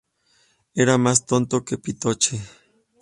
Era 0.73 0.97
más 0.97 1.27
tonto 1.27 1.63
que 1.63 1.77
Pichote 1.77 2.41